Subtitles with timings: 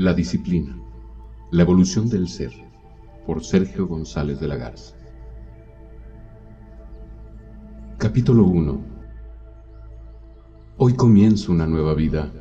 [0.00, 0.74] La disciplina.
[1.50, 2.52] La evolución del ser.
[3.26, 4.94] Por Sergio González de la Garza.
[7.98, 8.80] Capítulo 1.
[10.78, 12.32] Hoy comienzo una nueva vida.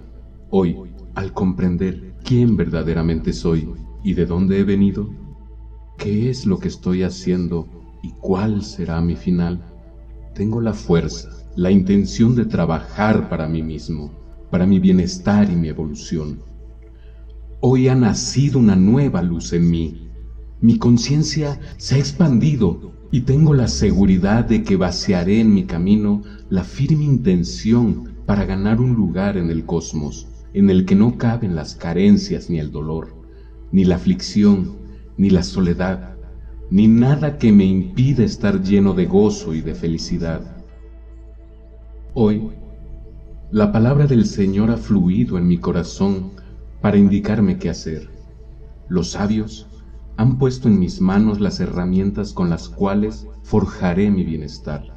[0.51, 0.77] Hoy,
[1.15, 3.69] al comprender quién verdaderamente soy
[4.05, 5.09] y de dónde he venido,
[5.97, 7.67] qué es lo que estoy haciendo
[8.01, 9.61] y cuál será mi final,
[10.33, 14.13] tengo la fuerza, la intención de trabajar para mí mismo,
[14.49, 16.47] para mi bienestar y mi evolución
[17.61, 20.07] Hoy ha nacido una nueva luz en mí.
[20.61, 26.21] Mi conciencia se ha expandido y tengo la seguridad de que vaciaré en mi camino
[26.49, 31.53] la firme intención para ganar un lugar en el cosmos en el que no caben
[31.53, 33.13] las carencias ni el dolor,
[33.73, 34.77] ni la aflicción,
[35.17, 36.15] ni la soledad,
[36.71, 40.63] ni nada que me impida estar lleno de gozo y de felicidad.
[42.13, 42.51] Hoy,
[43.51, 46.31] la palabra del Señor ha fluido en mi corazón
[46.81, 48.09] para indicarme qué hacer.
[48.87, 49.67] Los sabios
[50.17, 54.95] han puesto en mis manos las herramientas con las cuales forjaré mi bienestar.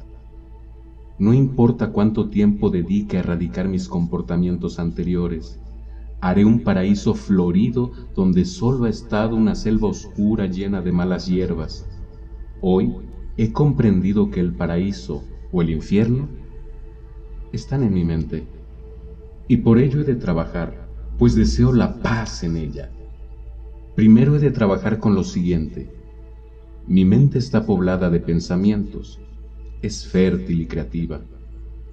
[1.19, 5.59] No importa cuánto tiempo dedique a erradicar mis comportamientos anteriores,
[6.21, 11.85] haré un paraíso florido donde solo ha estado una selva oscura llena de malas hierbas.
[12.61, 12.95] Hoy
[13.37, 16.27] he comprendido que el paraíso o el infierno
[17.51, 18.47] están en mi mente,
[19.47, 20.82] y por ello he de trabajar
[21.17, 22.89] pues deseo la paz en ella.
[23.95, 25.91] Primero he de trabajar con lo siguiente.
[26.87, 29.19] Mi mente está poblada de pensamientos,
[29.81, 31.21] es fértil y creativa.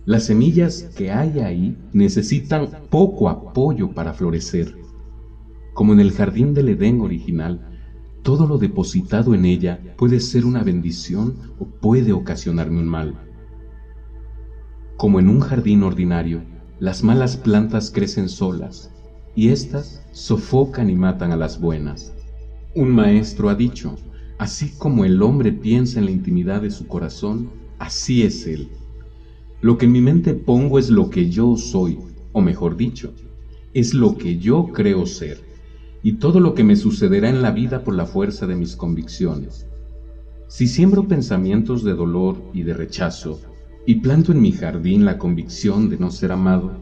[0.07, 4.75] Las semillas que hay ahí necesitan poco apoyo para florecer.
[5.75, 7.61] Como en el jardín del Edén original,
[8.23, 13.15] todo lo depositado en ella puede ser una bendición o puede ocasionarme un mal.
[14.97, 16.43] Como en un jardín ordinario,
[16.79, 18.91] las malas plantas crecen solas,
[19.41, 22.12] y éstas sofocan y matan a las buenas.
[22.74, 23.96] Un maestro ha dicho,
[24.36, 27.48] así como el hombre piensa en la intimidad de su corazón,
[27.79, 28.68] así es él.
[29.62, 31.96] Lo que en mi mente pongo es lo que yo soy,
[32.33, 33.14] o mejor dicho,
[33.73, 35.39] es lo que yo creo ser,
[36.02, 39.67] y todo lo que me sucederá en la vida por la fuerza de mis convicciones.
[40.48, 43.40] Si siembro pensamientos de dolor y de rechazo,
[43.86, 46.73] y planto en mi jardín la convicción de no ser amado,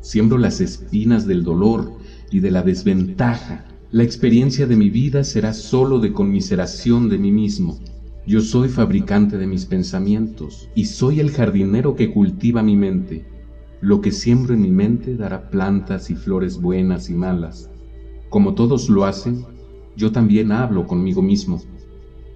[0.00, 1.90] siembro las espinas del dolor
[2.30, 3.64] y de la desventaja.
[3.90, 7.78] La experiencia de mi vida será sólo de conmiseración de mí mismo.
[8.26, 13.24] Yo soy fabricante de mis pensamientos y soy el jardinero que cultiva mi mente.
[13.80, 17.70] Lo que siembro en mi mente dará plantas y flores buenas y malas.
[18.28, 19.44] Como todos lo hacen,
[19.96, 21.62] yo también hablo conmigo mismo.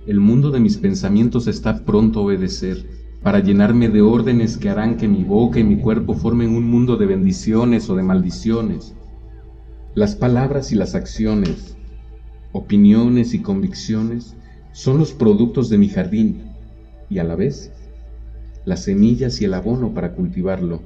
[0.07, 2.87] El mundo de mis pensamientos está pronto a obedecer
[3.23, 6.97] para llenarme de órdenes que harán que mi boca y mi cuerpo formen un mundo
[6.97, 8.95] de bendiciones o de maldiciones.
[9.95, 11.77] Las palabras y las acciones,
[12.53, 14.37] opiniones y convicciones
[14.73, 16.45] son los productos de mi jardín
[17.09, 17.73] y a la vez
[18.65, 20.83] las semillas y el abono para cultivarlo,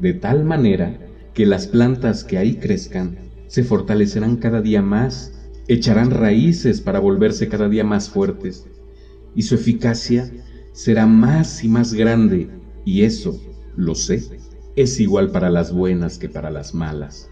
[0.00, 0.98] de tal manera
[1.32, 5.32] que las plantas que ahí crezcan se fortalecerán cada día más,
[5.68, 8.66] echarán raíces para volverse cada día más fuertes,
[9.36, 10.32] y su eficacia
[10.72, 12.50] será más y más grande,
[12.84, 13.40] y eso,
[13.76, 14.24] lo sé,
[14.74, 17.30] es igual para las buenas que para las malas.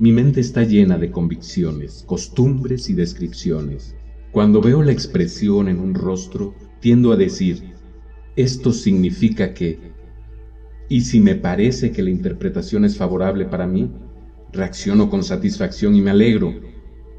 [0.00, 3.94] Mi mente está llena de convicciones, costumbres y descripciones.
[4.32, 7.74] Cuando veo la expresión en un rostro, tiendo a decir,
[8.34, 9.92] esto significa que,
[10.88, 13.88] y si me parece que la interpretación es favorable para mí,
[14.52, 16.52] reacciono con satisfacción y me alegro.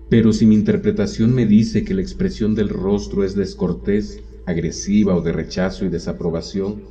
[0.09, 5.21] Pero si mi interpretación me dice que la expresión del rostro es descortés, agresiva o
[5.21, 6.83] de rechazo y desaprobación,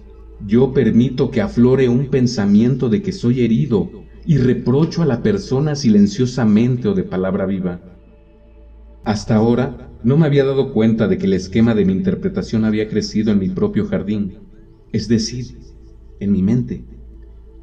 [0.46, 5.74] yo permito que aflore un pensamiento de que soy herido y reprocho a la persona
[5.74, 7.82] silenciosamente o de palabra viva.
[9.04, 12.88] Hasta ahora no me había dado cuenta de que el esquema de mi interpretación había
[12.88, 14.38] crecido en mi propio jardín,
[14.92, 15.44] es decir,
[16.20, 16.84] en mi mente.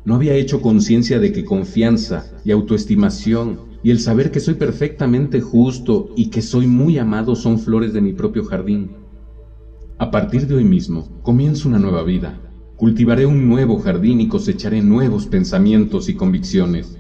[0.06, 5.42] No había hecho conciencia de que confianza y autoestimación y el saber que soy perfectamente
[5.42, 8.92] justo y que soy muy amado son flores de mi propio jardín.
[9.98, 12.51] A partir de hoy mismo, comienzo una nueva vida.
[12.82, 16.98] Cultivaré un nuevo jardín y cosecharé nuevos pensamientos y convicciones.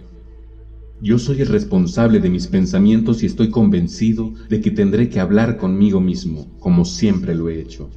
[1.02, 5.58] Yo soy el responsable de mis pensamientos y estoy convencido de que tendré que hablar
[5.58, 7.90] conmigo mismo, como siempre lo he hecho.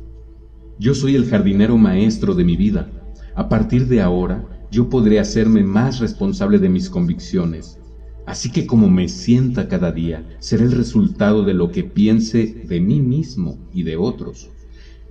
[0.79, 2.91] Yo soy el jardinero maestro de mi vida.
[3.35, 7.79] A partir de ahora, yo podré hacerme más responsable de mis convicciones.
[8.25, 12.81] Así que como me sienta cada día, será el resultado de lo que piense de
[12.81, 14.54] mí mismo y de otros.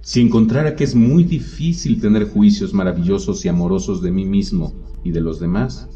[0.05, 5.11] Si encontrara que es muy difícil tener juicios maravillosos y amorosos de mí mismo y
[5.11, 5.87] de los demás,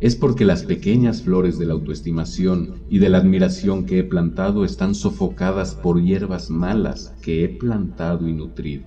[0.00, 4.64] es porque las pequeñas flores de la autoestimación y de la admiración que he plantado
[4.64, 8.86] están sofocadas por hierbas malas que he plantado y nutrido.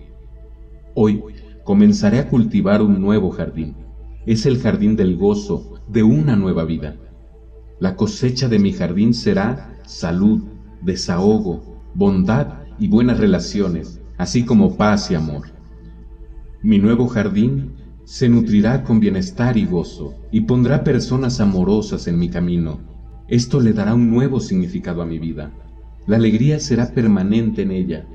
[0.95, 1.21] Hoy
[1.63, 3.75] comenzaré a cultivar un nuevo jardín.
[4.25, 6.97] Es el jardín del gozo de una nueva vida.
[7.79, 10.41] La cosecha de mi jardín será salud,
[10.81, 15.49] desahogo, bondad y buenas relaciones, así como paz y amor.
[16.63, 17.73] Mi nuevo jardín
[18.05, 22.79] se nutrirá con bienestar y gozo, y pondrá personas amorosas en mi camino.
[23.27, 25.51] Esto le dará un nuevo significado a mi vida.
[26.07, 28.07] La alegría será permanente en ella.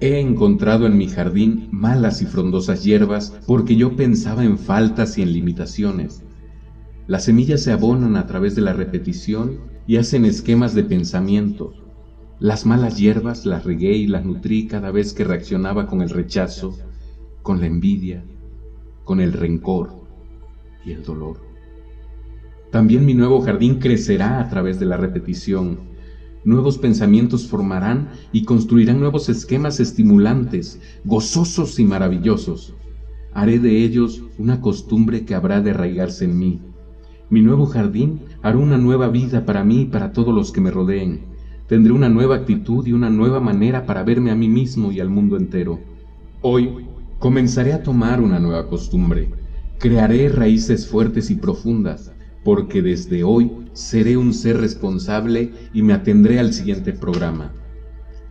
[0.00, 5.22] He encontrado en mi jardín malas y frondosas hierbas porque yo pensaba en faltas y
[5.22, 6.22] en limitaciones.
[7.08, 9.58] Las semillas se abonan a través de la repetición
[9.88, 11.74] y hacen esquemas de pensamiento.
[12.40, 16.74] Las malas hierbas las regué y las nutrí cada vez que reaccionaba con el rechazo,
[17.42, 18.24] con la envidia,
[19.04, 19.90] con el rencor
[20.82, 21.36] y el dolor.
[22.70, 25.80] También mi nuevo jardín crecerá a través de la repetición.
[26.42, 32.74] Nuevos pensamientos formarán y construirán nuevos esquemas estimulantes, gozosos y maravillosos.
[33.34, 36.62] Haré de ellos una costumbre que habrá de arraigarse en mí.
[37.28, 40.70] Mi nuevo jardín hará una nueva vida para mí y para todos los que me
[40.70, 41.29] rodeen.
[41.70, 45.08] Tendré una nueva actitud y una nueva manera para verme a mí mismo y al
[45.08, 45.80] mundo entero.
[46.42, 46.68] Hoy
[47.20, 49.28] Comenzaré a tomar una nueva costumbre.
[49.78, 52.14] Crearé raíces fuertes y profundas,
[52.44, 57.52] porque desde hoy seré un ser responsable y me atendré al siguiente programa.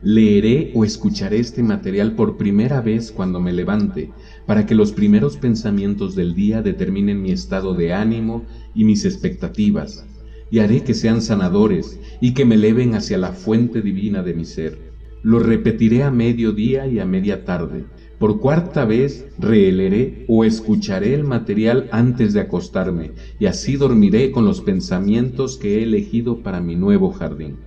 [0.01, 4.11] Leeré o escucharé este material por primera vez cuando me levante,
[4.47, 8.43] para que los primeros pensamientos del día determinen mi estado de ánimo
[8.73, 10.03] y mis expectativas,
[10.51, 14.45] y haré que sean sanadores y que me eleven hacia la fuente divina de mi
[14.45, 14.77] ser.
[15.21, 17.85] Lo repetiré a mediodía y a media tarde,
[18.19, 24.45] por cuarta vez releeré o escucharé el material antes de acostarme y así dormiré con
[24.45, 27.57] los pensamientos que he elegido para mi nuevo jardín.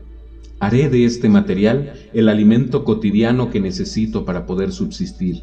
[0.61, 5.43] Haré de este material el alimento cotidiano que necesito para poder subsistir.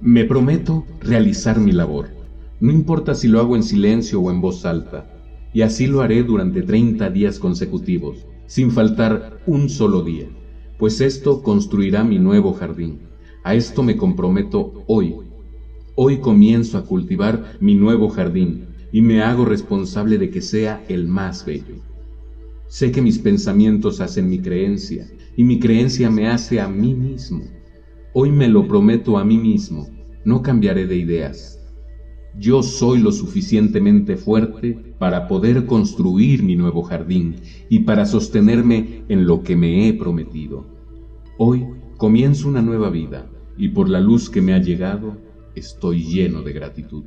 [0.00, 2.08] Me prometo realizar mi labor,
[2.60, 5.17] no importa si lo hago en silencio o en voz alta,
[5.52, 10.28] y así lo haré durante 30 días consecutivos, sin faltar un solo día,
[10.78, 13.00] pues esto construirá mi nuevo jardín.
[13.44, 15.16] A esto me comprometo hoy.
[15.96, 21.08] Hoy comienzo a cultivar mi nuevo jardín y me hago responsable de que sea el
[21.08, 21.76] más bello.
[22.68, 25.06] Sé que mis pensamientos hacen mi creencia
[25.36, 27.44] y mi creencia me hace a mí mismo.
[28.12, 29.88] Hoy me lo prometo a mí mismo,
[30.24, 31.57] no cambiaré de ideas.
[32.36, 37.36] Yo soy lo suficientemente fuerte para poder construir mi nuevo jardín
[37.68, 40.66] y para sostenerme en lo que me he prometido.
[41.38, 41.66] Hoy
[41.96, 45.16] comienzo una nueva vida y por la luz que me ha llegado
[45.54, 47.04] estoy lleno de gratitud.